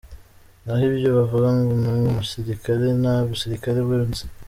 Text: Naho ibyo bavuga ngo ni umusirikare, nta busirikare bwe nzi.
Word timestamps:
Naho 0.63 0.83
ibyo 0.91 1.09
bavuga 1.17 1.47
ngo 1.57 1.73
ni 1.99 2.07
umusirikare, 2.11 2.85
nta 3.01 3.15
busirikare 3.27 3.79
bwe 3.85 3.97
nzi. 4.09 4.23